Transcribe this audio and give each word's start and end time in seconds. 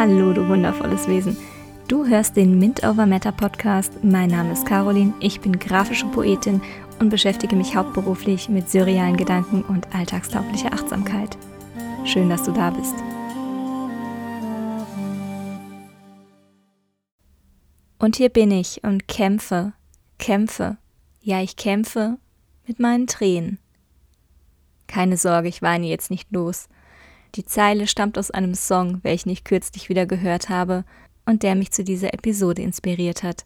Hallo, 0.00 0.32
du 0.32 0.48
wundervolles 0.48 1.06
Wesen. 1.08 1.36
Du 1.86 2.06
hörst 2.06 2.34
den 2.34 2.58
Mint 2.58 2.82
Over 2.82 3.04
Matter 3.04 3.32
Podcast. 3.32 4.02
Mein 4.02 4.30
Name 4.30 4.50
ist 4.54 4.64
Caroline, 4.64 5.12
ich 5.20 5.42
bin 5.42 5.58
grafische 5.58 6.06
Poetin 6.06 6.62
und 7.00 7.10
beschäftige 7.10 7.54
mich 7.54 7.76
hauptberuflich 7.76 8.48
mit 8.48 8.70
surrealen 8.70 9.18
Gedanken 9.18 9.62
und 9.62 9.94
alltagstauglicher 9.94 10.72
Achtsamkeit. 10.72 11.36
Schön, 12.06 12.30
dass 12.30 12.44
du 12.44 12.52
da 12.52 12.70
bist. 12.70 12.94
Und 17.98 18.16
hier 18.16 18.30
bin 18.30 18.52
ich 18.52 18.82
und 18.82 19.06
kämpfe, 19.06 19.74
kämpfe, 20.16 20.78
ja, 21.20 21.42
ich 21.42 21.56
kämpfe 21.56 22.16
mit 22.66 22.80
meinen 22.80 23.06
Tränen. 23.06 23.58
Keine 24.86 25.18
Sorge, 25.18 25.48
ich 25.48 25.60
weine 25.60 25.88
jetzt 25.88 26.10
nicht 26.10 26.32
los. 26.32 26.70
Die 27.34 27.44
Zeile 27.44 27.86
stammt 27.86 28.18
aus 28.18 28.30
einem 28.30 28.54
Song, 28.54 29.00
welchen 29.02 29.30
ich 29.30 29.44
kürzlich 29.44 29.88
wieder 29.88 30.06
gehört 30.06 30.48
habe 30.48 30.84
und 31.26 31.42
der 31.42 31.54
mich 31.54 31.70
zu 31.70 31.84
dieser 31.84 32.12
Episode 32.12 32.62
inspiriert 32.62 33.22
hat. 33.22 33.44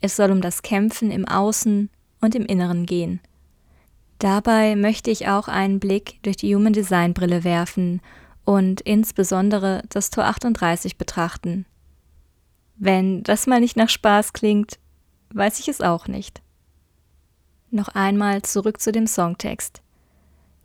Es 0.00 0.16
soll 0.16 0.30
um 0.30 0.40
das 0.40 0.62
Kämpfen 0.62 1.10
im 1.10 1.26
Außen 1.28 1.90
und 2.20 2.34
im 2.34 2.46
Inneren 2.46 2.86
gehen. 2.86 3.20
Dabei 4.18 4.76
möchte 4.76 5.10
ich 5.10 5.28
auch 5.28 5.48
einen 5.48 5.80
Blick 5.80 6.22
durch 6.22 6.36
die 6.36 6.54
Human 6.54 6.72
Design 6.72 7.12
Brille 7.12 7.44
werfen 7.44 8.00
und 8.44 8.80
insbesondere 8.80 9.82
das 9.88 10.10
Tor 10.10 10.24
38 10.24 10.96
betrachten. 10.96 11.66
Wenn 12.76 13.22
das 13.22 13.46
mal 13.46 13.60
nicht 13.60 13.76
nach 13.76 13.88
Spaß 13.88 14.32
klingt, 14.32 14.78
weiß 15.34 15.60
ich 15.60 15.68
es 15.68 15.80
auch 15.80 16.08
nicht. 16.08 16.40
Noch 17.70 17.88
einmal 17.88 18.42
zurück 18.42 18.80
zu 18.80 18.92
dem 18.92 19.06
Songtext. 19.06 19.81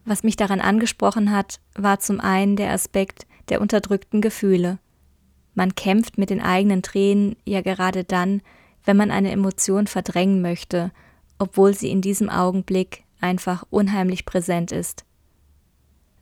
Was 0.08 0.24
mich 0.24 0.38
daran 0.38 0.62
angesprochen 0.62 1.34
hat, 1.34 1.60
war 1.76 2.00
zum 2.00 2.22
einen 2.22 2.56
der 2.56 2.72
Aspekt 2.72 3.28
der 3.50 3.60
unterdrückten 3.60 4.22
Gefühle. 4.22 4.80
Man 5.54 5.76
kämpft 5.76 6.18
mit 6.18 6.30
den 6.30 6.40
eigenen 6.40 6.82
Tränen 6.82 7.36
ja 7.44 7.60
gerade 7.60 8.06
dann, 8.06 8.42
wenn 8.86 8.96
man 8.96 9.12
eine 9.12 9.32
Emotion 9.32 9.86
verdrängen 9.86 10.42
möchte, 10.42 10.92
obwohl 11.40 11.74
sie 11.74 11.92
in 11.92 12.00
diesem 12.00 12.30
Augenblick 12.30 13.04
einfach 13.20 13.66
unheimlich 13.70 14.26
präsent 14.26 14.72
ist. 14.72 15.04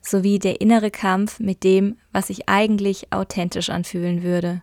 Sowie 0.00 0.40
der 0.40 0.60
innere 0.60 0.90
Kampf 0.90 1.38
mit 1.38 1.62
dem, 1.62 1.96
was 2.10 2.26
sich 2.26 2.48
eigentlich 2.48 3.12
authentisch 3.12 3.70
anfühlen 3.70 4.24
würde. 4.24 4.62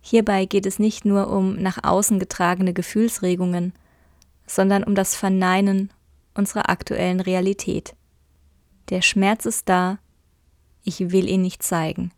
Hierbei 0.00 0.44
geht 0.46 0.66
es 0.66 0.80
nicht 0.80 1.04
nur 1.04 1.30
um 1.30 1.54
nach 1.54 1.84
außen 1.84 2.18
getragene 2.18 2.72
Gefühlsregungen, 2.72 3.74
sondern 4.44 4.82
um 4.82 4.96
das 4.96 5.14
Verneinen 5.14 5.92
unserer 6.34 6.68
aktuellen 6.68 7.20
Realität. 7.20 7.94
Der 8.88 9.02
Schmerz 9.02 9.46
ist 9.46 9.68
da, 9.68 9.98
ich 10.82 11.12
will 11.12 11.28
ihn 11.28 11.42
nicht 11.42 11.62
zeigen. 11.62 12.12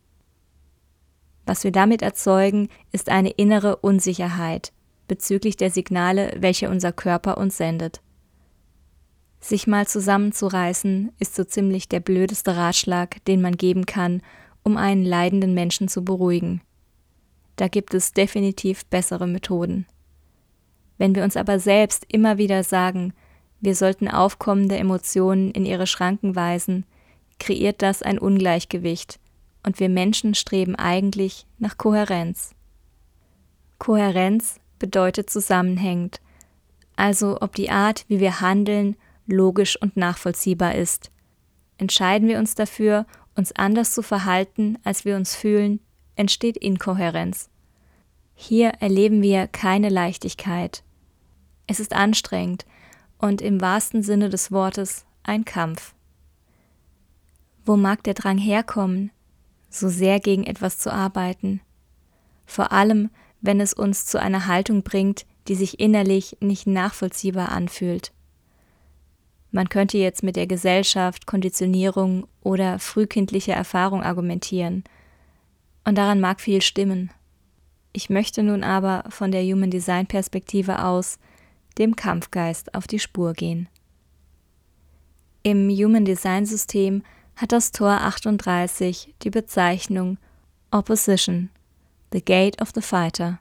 Was 1.44 1.64
wir 1.64 1.72
damit 1.72 2.02
erzeugen, 2.02 2.68
ist 2.92 3.08
eine 3.08 3.30
innere 3.30 3.76
Unsicherheit 3.76 4.72
bezüglich 5.08 5.56
der 5.56 5.70
Signale, 5.70 6.34
welche 6.38 6.70
unser 6.70 6.92
Körper 6.92 7.36
uns 7.36 7.58
sendet. 7.58 8.00
Sich 9.40 9.66
mal 9.66 9.86
zusammenzureißen, 9.86 11.12
ist 11.18 11.34
so 11.34 11.44
ziemlich 11.44 11.88
der 11.88 12.00
blödeste 12.00 12.56
Ratschlag, 12.56 13.22
den 13.24 13.42
man 13.42 13.56
geben 13.56 13.84
kann, 13.84 14.22
um 14.62 14.76
einen 14.76 15.04
leidenden 15.04 15.52
Menschen 15.52 15.88
zu 15.88 16.04
beruhigen. 16.04 16.62
Da 17.56 17.68
gibt 17.68 17.92
es 17.92 18.12
definitiv 18.12 18.86
bessere 18.86 19.26
Methoden. 19.26 19.86
Wenn 20.96 21.14
wir 21.14 21.24
uns 21.24 21.36
aber 21.36 21.58
selbst 21.58 22.06
immer 22.08 22.38
wieder 22.38 22.62
sagen, 22.62 23.12
wir 23.62 23.76
sollten 23.76 24.08
aufkommende 24.08 24.76
Emotionen 24.76 25.52
in 25.52 25.64
ihre 25.64 25.86
Schranken 25.86 26.34
weisen, 26.34 26.84
kreiert 27.38 27.80
das 27.80 28.02
ein 28.02 28.18
Ungleichgewicht 28.18 29.20
und 29.62 29.78
wir 29.78 29.88
Menschen 29.88 30.34
streben 30.34 30.74
eigentlich 30.74 31.46
nach 31.58 31.78
Kohärenz. 31.78 32.54
Kohärenz 33.78 34.58
bedeutet 34.80 35.30
zusammenhängend, 35.30 36.20
also 36.96 37.38
ob 37.40 37.54
die 37.54 37.70
Art, 37.70 38.04
wie 38.08 38.18
wir 38.18 38.40
handeln, 38.40 38.96
logisch 39.26 39.80
und 39.80 39.96
nachvollziehbar 39.96 40.74
ist. 40.74 41.12
Entscheiden 41.78 42.28
wir 42.28 42.38
uns 42.38 42.56
dafür, 42.56 43.06
uns 43.36 43.52
anders 43.52 43.94
zu 43.94 44.02
verhalten, 44.02 44.76
als 44.82 45.04
wir 45.04 45.14
uns 45.14 45.36
fühlen, 45.36 45.78
entsteht 46.16 46.56
Inkohärenz. 46.56 47.48
Hier 48.34 48.70
erleben 48.80 49.22
wir 49.22 49.46
keine 49.46 49.88
Leichtigkeit. 49.88 50.82
Es 51.68 51.78
ist 51.78 51.92
anstrengend, 51.92 52.66
und 53.22 53.40
im 53.40 53.62
wahrsten 53.62 54.02
Sinne 54.02 54.28
des 54.28 54.52
Wortes 54.52 55.06
ein 55.22 55.46
Kampf. 55.46 55.94
Wo 57.64 57.76
mag 57.76 58.02
der 58.02 58.14
Drang 58.14 58.36
herkommen, 58.36 59.12
so 59.70 59.88
sehr 59.88 60.20
gegen 60.20 60.44
etwas 60.44 60.78
zu 60.78 60.92
arbeiten? 60.92 61.60
Vor 62.44 62.72
allem, 62.72 63.10
wenn 63.40 63.60
es 63.60 63.72
uns 63.72 64.04
zu 64.04 64.20
einer 64.20 64.46
Haltung 64.46 64.82
bringt, 64.82 65.24
die 65.48 65.54
sich 65.54 65.80
innerlich 65.80 66.36
nicht 66.40 66.66
nachvollziehbar 66.66 67.50
anfühlt. 67.50 68.12
Man 69.52 69.68
könnte 69.68 69.98
jetzt 69.98 70.22
mit 70.22 70.34
der 70.34 70.46
Gesellschaft, 70.46 71.26
Konditionierung 71.26 72.26
oder 72.42 72.78
frühkindlicher 72.78 73.54
Erfahrung 73.54 74.02
argumentieren. 74.02 74.82
Und 75.84 75.96
daran 75.96 76.20
mag 76.20 76.40
viel 76.40 76.62
stimmen. 76.62 77.10
Ich 77.92 78.10
möchte 78.10 78.42
nun 78.42 78.64
aber 78.64 79.04
von 79.10 79.30
der 79.30 79.42
Human 79.44 79.70
Design 79.70 80.06
Perspektive 80.06 80.84
aus 80.84 81.18
dem 81.74 81.96
Kampfgeist 81.96 82.74
auf 82.74 82.86
die 82.86 82.98
Spur 82.98 83.32
gehen. 83.32 83.68
Im 85.42 85.68
Human 85.70 86.04
Design 86.04 86.46
System 86.46 87.02
hat 87.36 87.52
das 87.52 87.72
Tor 87.72 88.00
38 88.00 89.14
die 89.22 89.30
Bezeichnung 89.30 90.18
Opposition, 90.70 91.50
the 92.12 92.24
Gate 92.24 92.60
of 92.62 92.70
the 92.74 92.80
Fighter. 92.80 93.40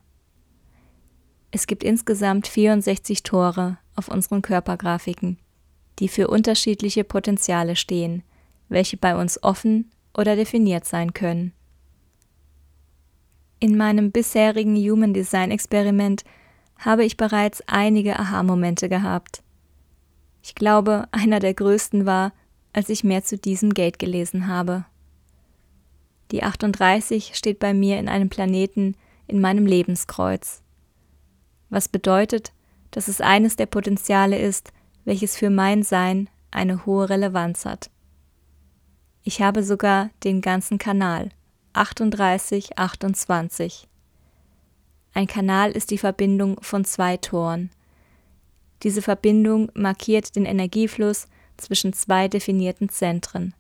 Es 1.52 1.68
gibt 1.68 1.84
insgesamt 1.84 2.48
64 2.48 3.24
Tore 3.24 3.78
auf 3.96 4.08
unseren 4.08 4.42
Körpergrafiken, 4.42 5.38
die 6.00 6.08
für 6.08 6.28
unterschiedliche 6.28 7.04
Potenziale 7.04 7.76
stehen, 7.76 8.24
welche 8.70 8.98
bei 8.98 9.16
uns 9.16 9.44
offen 9.44 9.92
oder 10.18 10.36
definiert 10.36 10.86
sein 10.86 11.14
können. 11.14 11.54
In 13.60 13.78
meinem 13.78 14.12
bisherigen 14.12 14.76
Human 14.76 15.14
Design 15.14 15.52
Experiment 15.52 16.24
habe 16.82 17.06
ich 17.06 17.16
bereits 17.16 17.64
einige 17.68 18.20
Aha-Momente 18.20 18.90
gehabt. 18.90 19.42
Ich 20.44 20.56
glaube, 20.56 21.06
einer 21.12 21.40
der 21.40 21.54
größten 21.54 22.06
war, 22.06 22.34
als 22.74 22.90
ich 22.90 23.04
mehr 23.04 23.24
zu 23.24 23.38
diesem 23.38 23.74
Gate 23.74 24.00
gelesen 24.00 24.48
habe. 24.48 24.86
Die 26.32 26.44
38 26.44 27.36
steht 27.36 27.60
bei 27.60 27.74
mir 27.74 28.00
in 28.00 28.10
einem 28.10 28.30
Planeten 28.30 28.96
in 29.28 29.40
meinem 29.40 29.66
Lebenskreuz. 29.66 30.62
Was 31.70 31.88
bedeutet, 31.88 32.52
dass 32.90 33.08
es 33.08 33.22
eines 33.22 33.56
der 33.56 33.66
Potenziale 33.66 34.38
ist, 34.38 34.74
welches 35.06 35.38
für 35.38 35.50
mein 35.50 35.84
Sein 35.84 36.30
eine 36.52 36.86
hohe 36.86 37.10
Relevanz 37.10 37.66
hat. 37.66 37.90
Ich 39.24 39.42
habe 39.42 39.64
sogar 39.64 40.10
den 40.24 40.42
ganzen 40.42 40.78
Kanal 40.78 41.30
38, 41.74 42.78
28. 42.78 43.88
Ein 45.14 45.28
Kanal 45.28 45.72
ist 45.72 45.92
die 45.92 45.98
Verbindung 45.98 46.58
von 46.62 46.86
zwei 46.86 47.18
Toren. 47.18 47.70
Diese 48.84 49.02
Verbindung 49.02 49.70
markiert 49.74 50.36
den 50.36 50.46
Energiefluss 50.46 51.28
zwischen 51.58 51.94
zwei 51.94 52.28
definierten 52.28 52.90
Zentren. 52.90 53.54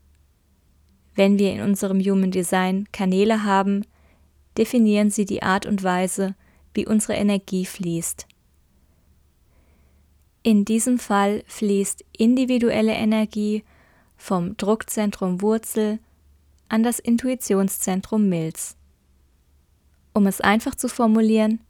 Wenn 1.13 1.38
wir 1.38 1.51
in 1.51 1.62
unserem 1.62 2.00
Human 2.00 2.31
Design 2.31 2.88
Kanäle 2.92 3.44
haben, 3.44 3.86
definieren 4.57 5.12
sie 5.12 5.25
die 5.25 5.44
Art 5.44 5.65
und 5.65 5.83
Weise, 5.83 6.36
wie 6.74 6.88
unsere 6.88 7.13
Energie 7.13 7.65
fließt. 7.65 8.27
In 10.44 10.65
diesem 10.65 10.97
Fall 10.97 11.44
fließt 11.47 12.04
individuelle 12.18 12.94
Energie 12.94 13.63
vom 14.18 14.57
Druckzentrum 14.57 15.42
Wurzel 15.42 16.00
an 16.69 16.81
das 16.81 17.00
Intuitionszentrum 17.00 18.27
Milz. 18.30 18.77
Um 20.13 20.28
es 20.28 20.42
einfach 20.42 20.75
zu 20.75 20.90
formulieren, 20.90 21.62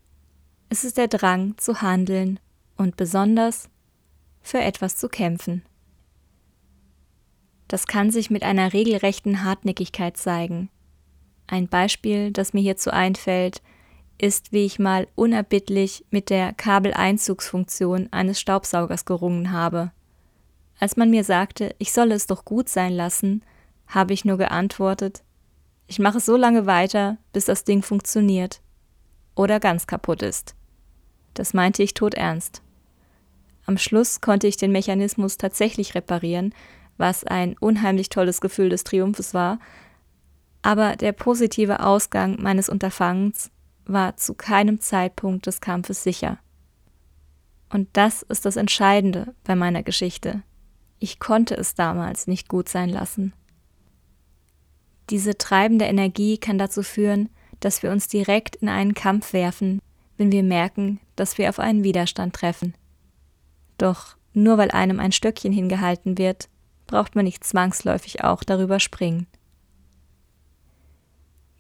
es 0.70 0.84
ist 0.84 0.98
der 0.98 1.08
Drang 1.08 1.58
zu 1.58 1.82
handeln 1.82 2.40
und 2.78 2.98
besonders 2.98 3.70
für 4.42 4.60
etwas 4.60 4.96
zu 4.96 5.10
kämpfen. 5.10 5.64
Das 7.68 7.88
kann 7.88 8.12
sich 8.12 8.30
mit 8.30 8.44
einer 8.44 8.74
regelrechten 8.74 9.44
Hartnäckigkeit 9.44 10.18
zeigen. 10.18 10.70
Ein 11.48 11.68
Beispiel, 11.68 12.32
das 12.32 12.54
mir 12.54 12.62
hierzu 12.62 12.92
einfällt, 12.92 13.62
ist, 14.18 14.52
wie 14.52 14.66
ich 14.66 14.80
mal 14.80 15.08
unerbittlich 15.16 16.06
mit 16.10 16.30
der 16.30 16.54
Kabeleinzugsfunktion 16.54 18.10
eines 18.12 18.40
Staubsaugers 18.40 19.06
gerungen 19.06 19.52
habe. 19.52 19.92
Als 20.80 20.98
man 20.98 21.10
mir 21.10 21.24
sagte, 21.24 21.76
ich 21.78 21.92
solle 21.92 22.16
es 22.16 22.28
doch 22.28 22.46
gut 22.46 22.70
sein 22.70 22.94
lassen, 22.94 23.44
habe 23.88 24.14
ich 24.14 24.26
nur 24.26 24.38
geantwortet, 24.38 25.24
ich 25.92 26.00
mache 26.00 26.22
so 26.22 26.38
lange 26.38 26.66
weiter, 26.66 27.18
bis 27.34 27.44
das 27.44 27.66
Ding 27.66 27.84
funktioniert. 27.84 28.62
Oder 29.36 29.60
ganz 29.60 29.88
kaputt 29.88 30.22
ist. 30.22 30.56
Das 31.34 31.54
meinte 31.54 31.84
ich 31.84 31.94
todernst. 31.94 32.62
Am 33.66 33.78
Schluss 33.78 34.22
konnte 34.22 34.48
ich 34.48 34.56
den 34.56 34.72
Mechanismus 34.72 35.36
tatsächlich 35.36 35.94
reparieren, 35.94 36.56
was 36.96 37.26
ein 37.26 37.58
unheimlich 37.58 38.08
tolles 38.08 38.40
Gefühl 38.40 38.70
des 38.70 38.86
Triumphes 38.86 39.34
war, 39.34 39.60
Aber 40.62 40.96
der 40.96 41.12
positive 41.12 41.82
Ausgang 41.82 42.42
meines 42.42 42.70
Unterfangens 42.70 43.52
war 43.84 44.16
zu 44.16 44.34
keinem 44.34 44.80
Zeitpunkt 44.80 45.46
des 45.46 45.60
Kampfes 45.60 46.04
sicher. 46.04 46.38
Und 47.70 47.90
das 47.94 48.22
ist 48.22 48.46
das 48.46 48.56
Entscheidende 48.56 49.36
bei 49.44 49.56
meiner 49.56 49.84
Geschichte. 49.84 50.44
Ich 51.00 51.20
konnte 51.20 51.56
es 51.56 51.76
damals 51.76 52.28
nicht 52.28 52.48
gut 52.48 52.70
sein 52.70 52.90
lassen. 52.90 53.34
Diese 55.12 55.38
treibende 55.38 55.86
Energie 55.86 56.38
kann 56.38 56.58
dazu 56.58 56.84
führen, 56.84 57.30
dass 57.60 57.84
wir 57.84 57.92
uns 57.92 58.08
direkt 58.08 58.56
in 58.56 58.70
einen 58.70 58.94
Kampf 58.94 59.34
werfen, 59.34 59.82
wenn 60.18 60.32
wir 60.32 60.42
merken, 60.42 61.00
dass 61.16 61.38
wir 61.38 61.50
auf 61.50 61.60
einen 61.60 61.84
Widerstand 61.84 62.34
treffen. 62.34 62.74
Doch 63.78 64.16
nur 64.34 64.58
weil 64.58 64.72
einem 64.72 65.00
ein 65.00 65.12
Stöckchen 65.12 65.52
hingehalten 65.52 66.18
wird, 66.18 66.48
braucht 66.88 67.16
man 67.16 67.26
nicht 67.26 67.44
zwangsläufig 67.44 68.24
auch 68.24 68.44
darüber 68.44 68.80
springen. 68.80 69.28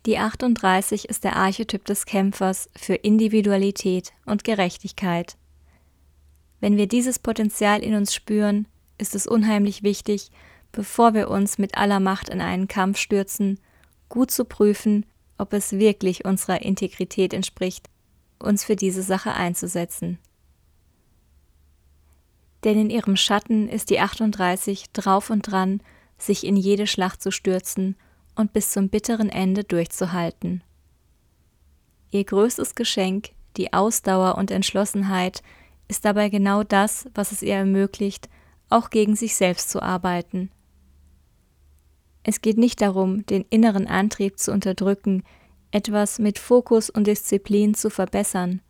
Die 0.06 0.18
38 0.18 1.10
ist 1.10 1.24
der 1.24 1.36
Archetyp 1.36 1.86
des 1.86 2.06
Kämpfers 2.06 2.70
für 2.76 2.96
Individualität 2.96 4.14
und 4.26 4.44
Gerechtigkeit. 4.44 5.38
Wenn 6.60 6.78
wir 6.78 6.88
dieses 6.88 7.20
Potenzial 7.20 7.84
in 7.84 7.96
uns 7.96 8.14
spüren, 8.14 8.68
ist 8.98 9.14
es 9.14 9.28
unheimlich 9.28 9.84
wichtig, 9.84 10.32
bevor 10.72 11.14
wir 11.14 11.30
uns 11.30 11.58
mit 11.58 11.78
aller 11.78 12.00
Macht 12.00 12.30
in 12.30 12.42
einen 12.42 12.68
Kampf 12.68 12.98
stürzen, 12.98 13.60
gut 14.10 14.32
zu 14.32 14.46
prüfen, 14.46 15.06
ob 15.38 15.54
es 15.54 15.74
wirklich 15.74 16.26
unserer 16.26 16.62
Integrität 16.62 17.34
entspricht, 17.34 17.90
uns 18.40 18.64
für 18.64 18.76
diese 18.76 19.02
Sache 19.02 19.34
einzusetzen. 19.34 20.20
Denn 22.64 22.80
in 22.80 22.90
ihrem 22.90 23.16
Schatten 23.16 23.68
ist 23.68 23.90
die 23.90 24.00
38 24.00 24.92
drauf 24.94 25.30
und 25.30 25.42
dran, 25.42 25.82
sich 26.18 26.46
in 26.46 26.56
jede 26.56 26.86
Schlacht 26.86 27.22
zu 27.22 27.32
stürzen 27.32 27.96
und 28.36 28.54
bis 28.54 28.72
zum 28.72 28.90
bitteren 28.90 29.30
Ende 29.30 29.64
durchzuhalten. 29.64 30.64
Ihr 32.12 32.24
größtes 32.24 32.76
Geschenk, 32.76 33.30
die 33.58 33.74
Ausdauer 33.74 34.38
und 34.38 34.52
Entschlossenheit, 34.52 35.42
ist 35.88 36.06
dabei 36.06 36.30
genau 36.30 36.64
das, 36.64 37.08
was 37.14 37.32
es 37.32 37.42
ihr 37.42 37.56
ermöglicht, 37.56 38.30
auch 38.70 38.90
gegen 38.90 39.16
sich 39.16 39.36
selbst 39.36 39.70
zu 39.70 39.82
arbeiten. 39.82 40.52
Es 42.24 42.42
geht 42.42 42.58
nicht 42.58 42.82
darum, 42.82 43.26
den 43.26 43.46
inneren 43.50 43.88
Antrieb 43.88 44.40
zu 44.40 44.52
unterdrücken, 44.52 45.24
etwas 45.72 46.20
mit 46.20 46.38
Fokus 46.38 46.90
und 46.90 47.08
Disziplin 47.08 47.74
zu 47.74 47.90
verbessern, 47.90 48.62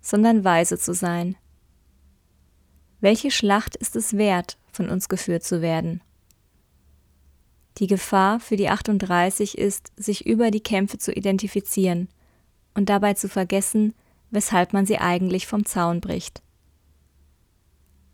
sondern 0.00 0.44
weise 0.44 0.78
zu 0.78 0.94
sein. 0.94 1.36
Welche 3.00 3.30
Schlacht 3.30 3.76
ist 3.76 3.96
es 3.96 4.16
wert, 4.16 4.58
von 4.70 4.88
uns 4.88 5.08
geführt 5.08 5.44
zu 5.44 5.62
werden? 5.62 6.02
Die 7.78 7.86
Gefahr 7.86 8.40
für 8.40 8.56
die 8.56 8.68
38 8.68 9.58
ist, 9.58 9.92
sich 9.96 10.26
über 10.26 10.50
die 10.50 10.62
Kämpfe 10.62 10.98
zu 10.98 11.12
identifizieren 11.12 12.08
und 12.74 12.88
dabei 12.88 13.14
zu 13.14 13.28
vergessen, 13.28 13.94
weshalb 14.30 14.72
man 14.72 14.86
sie 14.86 14.98
eigentlich 14.98 15.46
vom 15.46 15.66
Zaun 15.66 16.00
bricht. 16.00 16.42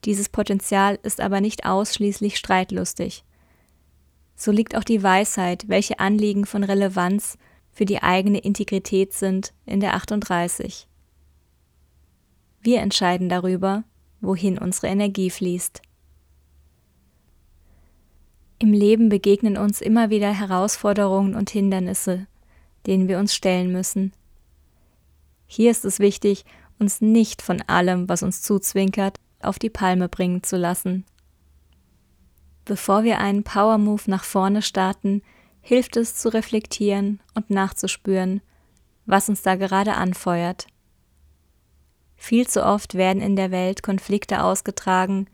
Dieses 0.04 0.28
Potenzial 0.28 0.98
ist 1.02 1.20
aber 1.20 1.40
nicht 1.40 1.64
ausschließlich 1.64 2.36
streitlustig. 2.36 3.24
So 4.34 4.50
liegt 4.50 4.76
auch 4.76 4.84
die 4.84 5.02
Weisheit, 5.02 5.68
welche 5.68 5.98
Anliegen 5.98 6.46
von 6.46 6.64
Relevanz 6.64 7.38
für 7.70 7.84
die 7.84 8.02
eigene 8.02 8.38
Integrität 8.38 9.12
sind, 9.12 9.52
in 9.66 9.80
der 9.80 9.94
38. 9.94 10.86
Wir 12.60 12.80
entscheiden 12.80 13.28
darüber, 13.28 13.84
wohin 14.20 14.58
unsere 14.58 14.86
Energie 14.86 15.30
fließt. 15.30 15.82
Im 18.58 18.72
Leben 18.72 19.08
begegnen 19.08 19.56
uns 19.56 19.80
immer 19.80 20.10
wieder 20.10 20.32
Herausforderungen 20.32 21.34
und 21.34 21.50
Hindernisse, 21.50 22.28
denen 22.86 23.08
wir 23.08 23.18
uns 23.18 23.34
stellen 23.34 23.72
müssen. 23.72 24.12
Hier 25.48 25.70
ist 25.72 25.84
es 25.84 25.98
wichtig, 25.98 26.44
uns 26.78 27.00
nicht 27.00 27.42
von 27.42 27.60
allem, 27.62 28.08
was 28.08 28.22
uns 28.22 28.40
zuzwinkert, 28.42 29.18
auf 29.40 29.58
die 29.58 29.70
Palme 29.70 30.08
bringen 30.08 30.44
zu 30.44 30.56
lassen. 30.56 31.04
Bevor 32.64 33.04
wir 33.04 33.18
einen 33.18 33.42
Power 33.42 33.78
Move 33.78 34.02
nach 34.06 34.24
vorne 34.24 34.62
starten, 34.62 35.22
hilft 35.60 35.96
es 35.96 36.16
zu 36.16 36.28
reflektieren 36.28 37.20
und 37.34 37.50
nachzuspüren, 37.50 38.40
was 39.06 39.28
uns 39.28 39.42
da 39.42 39.56
gerade 39.56 39.94
anfeuert. 39.94 40.66
Viel 42.16 42.46
zu 42.46 42.64
oft 42.64 42.94
werden 42.94 43.20
in 43.20 43.34
der 43.34 43.50
Welt 43.50 43.82
Konflikte 43.82 44.44
ausgetragen, 44.44 45.26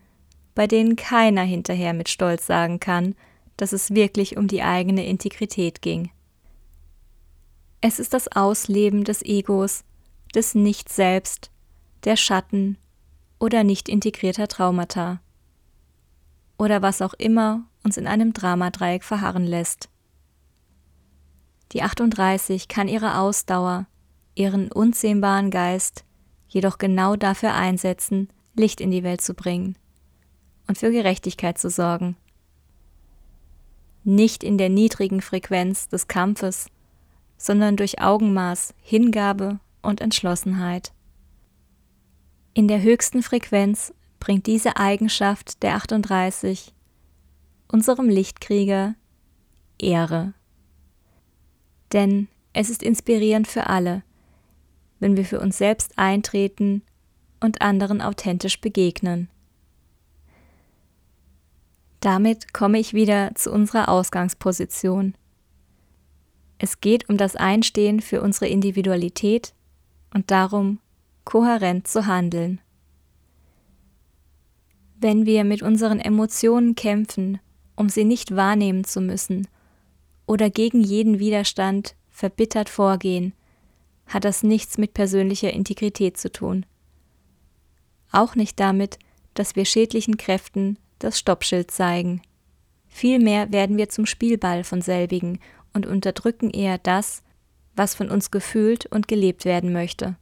bei 0.54 0.66
denen 0.66 0.96
keiner 0.96 1.42
hinterher 1.42 1.92
mit 1.92 2.08
Stolz 2.08 2.46
sagen 2.46 2.80
kann, 2.80 3.14
dass 3.58 3.72
es 3.72 3.94
wirklich 3.94 4.36
um 4.36 4.48
die 4.48 4.62
eigene 4.62 5.04
Integrität 5.06 5.82
ging. 5.82 6.10
Es 7.80 7.98
ist 7.98 8.14
das 8.14 8.28
Ausleben 8.28 9.04
des 9.04 9.22
Egos, 9.22 9.84
des 10.34 10.54
Nicht-Selbst, 10.54 11.50
der 12.04 12.16
Schatten 12.16 12.78
oder 13.38 13.64
nicht 13.64 13.88
integrierter 13.88 14.48
Traumata. 14.48 15.20
Oder 16.58 16.82
was 16.82 17.00
auch 17.00 17.14
immer 17.14 17.62
uns 17.84 17.96
in 17.96 18.06
einem 18.06 18.32
Dramadreieck 18.32 19.04
verharren 19.04 19.46
lässt. 19.46 19.88
Die 21.72 21.82
38 21.82 22.68
kann 22.68 22.88
ihre 22.88 23.18
Ausdauer, 23.18 23.86
ihren 24.34 24.70
unzähmbaren 24.72 25.50
Geist 25.50 26.04
jedoch 26.48 26.78
genau 26.78 27.16
dafür 27.16 27.54
einsetzen, 27.54 28.28
Licht 28.54 28.80
in 28.80 28.90
die 28.90 29.04
Welt 29.04 29.20
zu 29.20 29.34
bringen 29.34 29.76
und 30.66 30.78
für 30.78 30.90
Gerechtigkeit 30.90 31.58
zu 31.58 31.70
sorgen. 31.70 32.16
Nicht 34.04 34.42
in 34.42 34.58
der 34.58 34.68
niedrigen 34.68 35.20
Frequenz 35.20 35.88
des 35.88 36.08
Kampfes, 36.08 36.66
sondern 37.36 37.76
durch 37.76 38.00
Augenmaß, 38.00 38.74
Hingabe 38.80 39.60
und 39.82 40.00
Entschlossenheit. 40.00 40.92
In 42.54 42.68
der 42.68 42.82
höchsten 42.82 43.22
Frequenz 43.22 43.92
bringt 44.20 44.46
diese 44.46 44.76
Eigenschaft 44.76 45.62
der 45.62 45.76
38 45.76 46.74
unserem 47.68 48.08
Lichtkrieger 48.08 48.94
Ehre. 49.78 50.34
Denn 51.92 52.28
es 52.52 52.70
ist 52.70 52.82
inspirierend 52.82 53.46
für 53.46 53.66
alle, 53.66 54.02
wenn 55.00 55.16
wir 55.16 55.24
für 55.24 55.40
uns 55.40 55.58
selbst 55.58 55.96
eintreten 55.96 56.82
und 57.40 57.62
anderen 57.62 58.00
authentisch 58.00 58.60
begegnen. 58.60 59.28
Damit 62.00 62.52
komme 62.52 62.78
ich 62.78 62.94
wieder 62.94 63.34
zu 63.34 63.52
unserer 63.52 63.88
Ausgangsposition. 63.88 65.14
Es 66.58 66.80
geht 66.80 67.08
um 67.08 67.16
das 67.16 67.36
Einstehen 67.36 68.00
für 68.00 68.22
unsere 68.22 68.48
Individualität 68.48 69.54
und 70.12 70.30
darum, 70.30 70.80
kohärent 71.24 71.86
zu 71.86 72.06
handeln. 72.06 72.60
Wenn 75.00 75.26
wir 75.26 75.44
mit 75.44 75.62
unseren 75.62 76.00
Emotionen 76.00 76.74
kämpfen, 76.74 77.38
um 77.76 77.88
sie 77.88 78.04
nicht 78.04 78.34
wahrnehmen 78.34 78.82
zu 78.82 79.00
müssen, 79.00 79.46
oder 80.26 80.50
gegen 80.50 80.82
jeden 80.82 81.20
Widerstand 81.20 81.94
verbittert 82.10 82.68
vorgehen, 82.68 83.32
hat 84.06 84.24
das 84.24 84.42
nichts 84.42 84.76
mit 84.76 84.94
persönlicher 84.94 85.52
Integrität 85.52 86.16
zu 86.16 86.32
tun. 86.32 86.66
Auch 88.10 88.34
nicht 88.34 88.58
damit, 88.58 88.98
dass 89.34 89.54
wir 89.54 89.64
schädlichen 89.64 90.16
Kräften 90.16 90.78
das 90.98 91.16
Stoppschild 91.18 91.70
zeigen. 91.70 92.20
Vielmehr 92.88 93.52
werden 93.52 93.76
wir 93.76 93.88
zum 93.90 94.04
Spielball 94.04 94.64
von 94.64 94.82
selbigen 94.82 95.38
und 95.72 95.86
unterdrücken 95.86 96.50
eher 96.50 96.78
das, 96.78 97.22
was 97.76 97.94
von 97.94 98.10
uns 98.10 98.32
gefühlt 98.32 98.86
und 98.86 99.06
gelebt 99.06 99.44
werden 99.44 99.72
möchte. 99.72 100.16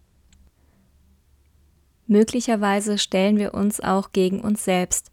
Möglicherweise 2.06 2.98
stellen 2.98 3.36
wir 3.36 3.54
uns 3.54 3.80
auch 3.80 4.12
gegen 4.12 4.40
uns 4.40 4.64
selbst, 4.64 5.10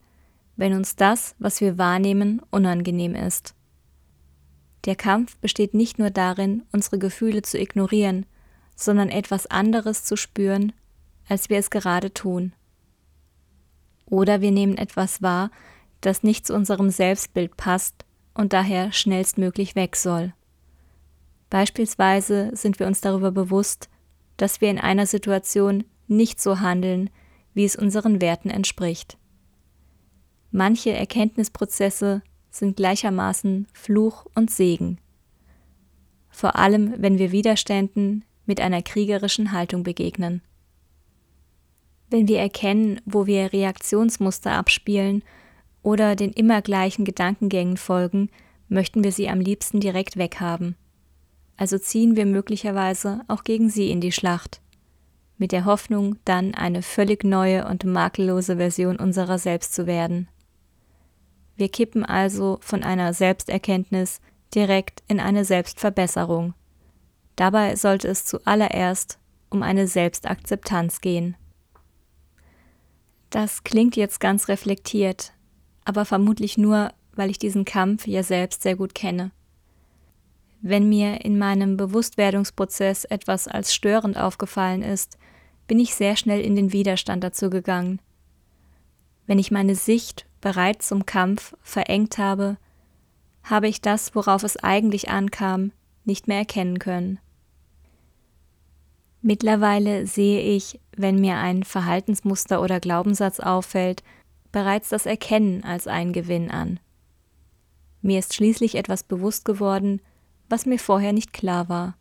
wenn 0.55 0.73
uns 0.73 0.95
das, 0.95 1.35
was 1.39 1.59
wir 1.61 1.77
wahrnehmen, 1.77 2.41
unangenehm 2.51 3.15
ist. 3.15 3.55
Der 4.85 4.95
Kampf 4.95 5.37
besteht 5.37 5.73
nicht 5.73 5.97
nur 5.97 6.09
darin, 6.09 6.63
unsere 6.71 6.99
Gefühle 6.99 7.41
zu 7.41 7.57
ignorieren, 7.57 8.25
sondern 8.75 9.09
etwas 9.09 9.47
anderes 9.47 10.03
zu 10.03 10.15
spüren, 10.15 10.73
als 11.27 11.49
wir 11.49 11.57
es 11.57 11.69
gerade 11.69 12.13
tun. 12.13 12.53
Oder 14.05 14.41
wir 14.41 14.51
nehmen 14.51 14.77
etwas 14.77 15.21
wahr, 15.21 15.49
das 16.01 16.21
nicht 16.21 16.45
zu 16.45 16.53
unserem 16.53 16.89
Selbstbild 16.89 17.55
passt 17.55 18.05
und 18.33 18.53
daher 18.53 18.91
schnellstmöglich 18.91 19.75
weg 19.75 19.95
soll. 19.95 20.33
Beispielsweise 21.49 22.51
sind 22.53 22.79
wir 22.79 22.87
uns 22.87 22.99
darüber 22.99 23.31
bewusst, 23.31 23.89
dass 24.37 24.59
wir 24.59 24.69
in 24.69 24.79
einer 24.79 25.05
Situation 25.05 25.85
nicht 26.15 26.41
so 26.41 26.59
handeln, 26.59 27.09
wie 27.53 27.65
es 27.65 27.75
unseren 27.75 28.21
Werten 28.21 28.49
entspricht. 28.49 29.17
Manche 30.51 30.91
Erkenntnisprozesse 30.91 32.21
sind 32.51 32.77
gleichermaßen 32.77 33.67
Fluch 33.73 34.25
und 34.35 34.51
Segen. 34.51 34.99
Vor 36.29 36.55
allem, 36.57 36.93
wenn 36.97 37.17
wir 37.17 37.31
Widerständen 37.31 38.25
mit 38.45 38.59
einer 38.59 38.81
kriegerischen 38.81 39.51
Haltung 39.51 39.83
begegnen. 39.83 40.41
Wenn 42.09 42.27
wir 42.27 42.39
erkennen, 42.39 43.01
wo 43.05 43.25
wir 43.25 43.53
Reaktionsmuster 43.53 44.51
abspielen 44.51 45.23
oder 45.81 46.15
den 46.15 46.31
immer 46.31 46.61
gleichen 46.61 47.05
Gedankengängen 47.05 47.77
folgen, 47.77 48.29
möchten 48.67 49.03
wir 49.03 49.11
sie 49.11 49.29
am 49.29 49.39
liebsten 49.39 49.79
direkt 49.79 50.17
weghaben. 50.17 50.75
Also 51.57 51.77
ziehen 51.77 52.15
wir 52.15 52.25
möglicherweise 52.25 53.21
auch 53.27 53.43
gegen 53.43 53.69
sie 53.69 53.89
in 53.89 54.01
die 54.01 54.11
Schlacht, 54.11 54.61
mit 55.37 55.51
der 55.51 55.65
Hoffnung, 55.65 56.17
dann 56.25 56.53
eine 56.53 56.81
völlig 56.81 57.23
neue 57.23 57.67
und 57.67 57.83
makellose 57.85 58.57
Version 58.57 58.97
unserer 58.97 59.37
selbst 59.37 59.73
zu 59.73 59.87
werden. 59.87 60.27
Wir 61.55 61.69
kippen 61.69 62.03
also 62.05 62.57
von 62.61 62.83
einer 62.83 63.13
Selbsterkenntnis 63.13 64.21
direkt 64.53 65.03
in 65.07 65.19
eine 65.19 65.45
Selbstverbesserung. 65.45 66.53
Dabei 67.35 67.75
sollte 67.75 68.07
es 68.07 68.25
zuallererst 68.25 69.19
um 69.49 69.63
eine 69.63 69.87
Selbstakzeptanz 69.87 71.01
gehen. 71.01 71.35
Das 73.29 73.63
klingt 73.63 73.95
jetzt 73.95 74.19
ganz 74.19 74.47
reflektiert, 74.47 75.33
aber 75.85 76.05
vermutlich 76.05 76.57
nur, 76.57 76.91
weil 77.15 77.29
ich 77.29 77.39
diesen 77.39 77.65
Kampf 77.65 78.07
ja 78.07 78.23
selbst 78.23 78.61
sehr 78.61 78.75
gut 78.75 78.93
kenne. 78.95 79.31
Wenn 80.65 80.87
mir 80.87 81.25
in 81.25 81.37
meinem 81.37 81.75
Bewusstwerdungsprozess 81.75 83.03
etwas 83.03 83.49
als 83.49 83.73
störend 83.75 84.15
aufgefallen 84.17 84.81
ist, 84.81 85.17
bin 85.67 85.77
ich 85.77 85.93
sehr 85.93 86.15
schnell 86.15 86.39
in 86.39 86.55
den 86.55 86.71
Widerstand 86.71 87.21
dazu 87.21 87.49
gegangen. 87.49 87.99
Wenn 89.27 89.39
ich 89.39 89.51
meine 89.51 89.75
Sicht 89.75 90.25
bereits 90.39 90.87
zum 90.87 91.05
Kampf 91.05 91.53
verengt 91.63 92.17
habe, 92.17 92.55
habe 93.43 93.67
ich 93.67 93.81
das, 93.81 94.15
worauf 94.15 94.43
es 94.43 94.55
eigentlich 94.55 95.09
ankam, 95.09 95.73
nicht 96.05 96.29
mehr 96.29 96.37
erkennen 96.37 96.79
können. 96.79 97.19
Mittlerweile 99.21 100.07
sehe 100.07 100.39
ich, 100.39 100.79
wenn 100.95 101.19
mir 101.19 101.35
ein 101.39 101.63
Verhaltensmuster 101.63 102.61
oder 102.61 102.79
Glaubenssatz 102.79 103.41
auffällt, 103.41 104.01
bereits 104.53 104.87
das 104.87 105.07
Erkennen 105.07 105.65
als 105.65 105.87
einen 105.87 106.13
Gewinn 106.13 106.49
an. 106.49 106.79
Mir 108.01 108.19
ist 108.19 108.33
schließlich 108.33 108.75
etwas 108.75 109.03
bewusst 109.03 109.43
geworden, 109.43 109.99
was 110.49 110.65
mir 110.65 110.79
vorher 110.79 111.13
nicht 111.13 111.33
klar 111.33 111.69
war. 111.69 111.95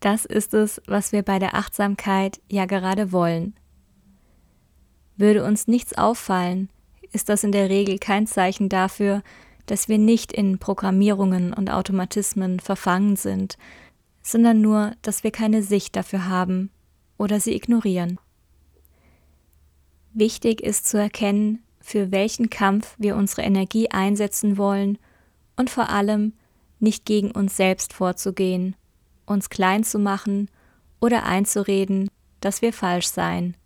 Das 0.00 0.24
ist 0.24 0.52
es, 0.52 0.82
was 0.86 1.12
wir 1.12 1.22
bei 1.22 1.38
der 1.38 1.54
Achtsamkeit 1.54 2.40
ja 2.48 2.66
gerade 2.66 3.12
wollen. 3.12 3.54
Würde 5.16 5.44
uns 5.44 5.68
nichts 5.68 5.96
auffallen, 5.96 6.68
ist 7.12 7.28
das 7.28 7.44
in 7.44 7.52
der 7.52 7.68
Regel 7.68 7.98
kein 7.98 8.26
Zeichen 8.26 8.68
dafür, 8.68 9.22
dass 9.66 9.88
wir 9.88 9.98
nicht 9.98 10.32
in 10.32 10.58
Programmierungen 10.58 11.52
und 11.52 11.70
Automatismen 11.70 12.58
verfangen 12.58 13.16
sind, 13.16 13.56
sondern 14.22 14.60
nur, 14.60 14.92
dass 15.02 15.22
wir 15.22 15.30
keine 15.30 15.62
Sicht 15.62 15.94
dafür 15.94 16.26
haben 16.26 16.70
oder 17.18 17.38
sie 17.38 17.54
ignorieren. 17.54 18.18
Wichtig 20.14 20.60
ist 20.60 20.88
zu 20.88 20.98
erkennen, 20.98 21.62
für 21.80 22.10
welchen 22.12 22.50
Kampf 22.50 22.94
wir 22.98 23.16
unsere 23.16 23.42
Energie 23.42 23.90
einsetzen 23.90 24.56
wollen 24.56 24.98
und 25.56 25.70
vor 25.70 25.88
allem 25.88 26.32
nicht 26.82 27.06
gegen 27.06 27.30
uns 27.30 27.56
selbst 27.56 27.92
vorzugehen, 27.92 28.76
uns 29.24 29.48
klein 29.50 29.84
zu 29.84 29.98
machen 29.98 30.50
oder 31.00 31.24
einzureden, 31.24 32.10
dass 32.40 32.62
wir 32.62 32.72
falsch 32.72 33.06
seien. 33.06 33.56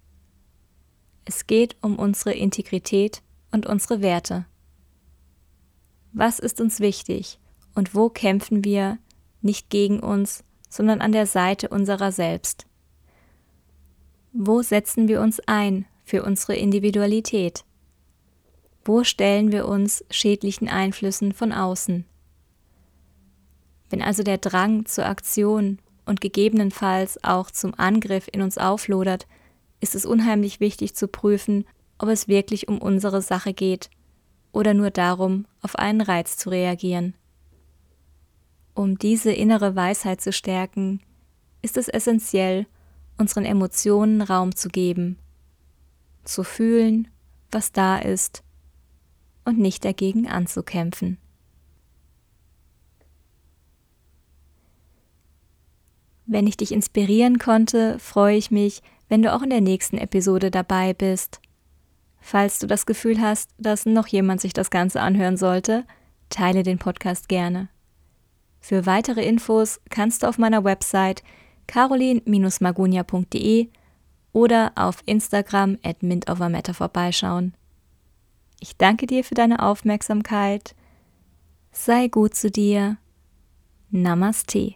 Es 1.24 1.46
geht 1.46 1.76
um 1.80 1.98
unsere 1.98 2.34
Integrität 2.34 3.22
und 3.50 3.66
unsere 3.66 4.00
Werte. 4.00 4.46
Was 6.12 6.38
ist 6.38 6.60
uns 6.60 6.80
wichtig 6.80 7.38
und 7.74 7.94
wo 7.94 8.08
kämpfen 8.08 8.64
wir 8.64 8.98
nicht 9.42 9.70
gegen 9.70 10.00
uns, 10.00 10.44
sondern 10.68 11.00
an 11.00 11.12
der 11.12 11.26
Seite 11.26 11.68
unserer 11.68 12.12
selbst? 12.12 12.66
Wo 14.32 14.62
setzen 14.62 15.08
wir 15.08 15.20
uns 15.20 15.40
ein 15.46 15.86
für 16.04 16.22
unsere 16.22 16.54
Individualität? 16.54 17.64
Wo 18.84 19.02
stellen 19.02 19.50
wir 19.50 19.66
uns 19.66 20.04
schädlichen 20.10 20.68
Einflüssen 20.68 21.32
von 21.32 21.52
außen? 21.52 22.04
Wenn 23.90 24.02
also 24.02 24.22
der 24.22 24.38
Drang 24.38 24.86
zur 24.86 25.06
Aktion 25.06 25.78
und 26.04 26.20
gegebenenfalls 26.20 27.22
auch 27.22 27.50
zum 27.50 27.74
Angriff 27.74 28.28
in 28.32 28.42
uns 28.42 28.58
auflodert, 28.58 29.26
ist 29.80 29.94
es 29.94 30.06
unheimlich 30.06 30.60
wichtig 30.60 30.94
zu 30.94 31.08
prüfen, 31.08 31.64
ob 31.98 32.08
es 32.08 32.28
wirklich 32.28 32.68
um 32.68 32.78
unsere 32.78 33.22
Sache 33.22 33.52
geht 33.52 33.90
oder 34.52 34.74
nur 34.74 34.90
darum, 34.90 35.46
auf 35.62 35.76
einen 35.76 36.00
Reiz 36.00 36.36
zu 36.36 36.50
reagieren. 36.50 37.14
Um 38.74 38.98
diese 38.98 39.32
innere 39.32 39.74
Weisheit 39.74 40.20
zu 40.20 40.32
stärken, 40.32 41.00
ist 41.62 41.76
es 41.76 41.88
essentiell, 41.88 42.66
unseren 43.18 43.44
Emotionen 43.44 44.20
Raum 44.20 44.54
zu 44.54 44.68
geben, 44.68 45.18
zu 46.24 46.42
fühlen, 46.44 47.08
was 47.50 47.72
da 47.72 47.98
ist 47.98 48.42
und 49.44 49.58
nicht 49.58 49.84
dagegen 49.84 50.28
anzukämpfen. 50.28 51.18
Wenn 56.26 56.46
ich 56.46 56.56
dich 56.56 56.72
inspirieren 56.72 57.38
konnte, 57.38 57.98
freue 57.98 58.36
ich 58.36 58.50
mich, 58.50 58.82
wenn 59.08 59.22
du 59.22 59.32
auch 59.32 59.42
in 59.42 59.50
der 59.50 59.60
nächsten 59.60 59.98
Episode 59.98 60.50
dabei 60.50 60.92
bist. 60.92 61.40
Falls 62.20 62.58
du 62.58 62.66
das 62.66 62.86
Gefühl 62.86 63.20
hast, 63.20 63.50
dass 63.58 63.86
noch 63.86 64.08
jemand 64.08 64.40
sich 64.40 64.52
das 64.52 64.70
Ganze 64.70 65.00
anhören 65.00 65.36
sollte, 65.36 65.84
teile 66.28 66.64
den 66.64 66.78
Podcast 66.78 67.28
gerne. 67.28 67.68
Für 68.58 68.84
weitere 68.84 69.24
Infos 69.24 69.80
kannst 69.90 70.24
du 70.24 70.26
auf 70.26 70.38
meiner 70.38 70.64
Website 70.64 71.22
carolin-magunia.de 71.68 73.68
oder 74.32 74.72
auf 74.74 75.02
Instagram 75.06 75.78
at 75.84 76.02
mintovermatter 76.02 76.74
vorbeischauen. 76.74 77.54
Ich 78.60 78.76
danke 78.76 79.06
dir 79.06 79.22
für 79.22 79.34
deine 79.34 79.62
Aufmerksamkeit. 79.62 80.74
Sei 81.70 82.08
gut 82.08 82.34
zu 82.34 82.50
dir. 82.50 82.96
Namaste. 83.90 84.74